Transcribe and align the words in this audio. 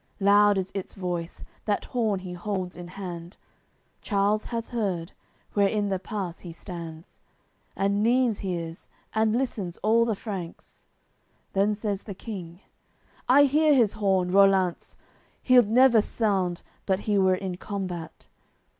Loud 0.19 0.57
is 0.57 0.71
its 0.73 0.95
voice, 0.95 1.43
that 1.65 1.85
horn 1.85 2.21
he 2.21 2.33
holds 2.33 2.75
in 2.75 2.87
hand; 2.87 3.37
Charles 4.01 4.45
hath 4.45 4.69
heard, 4.69 5.11
where 5.53 5.67
in 5.67 5.89
the 5.89 5.99
pass 5.99 6.39
he 6.39 6.51
stands, 6.51 7.19
And 7.75 8.01
Neimes 8.03 8.39
hears, 8.39 8.89
and 9.13 9.35
listen 9.37 9.71
all 9.83 10.05
the 10.05 10.15
Franks. 10.15 10.87
Then 11.53 11.75
says 11.75 12.01
the 12.01 12.15
King: 12.15 12.61
"I 13.29 13.43
hear 13.43 13.75
his 13.75 13.93
horn, 13.93 14.31
Rollant's; 14.31 14.97
He'ld 15.43 15.67
never 15.69 16.01
sound, 16.01 16.63
but 16.87 17.01
he 17.01 17.19
were 17.19 17.35
in 17.35 17.57
combat." 17.57 18.27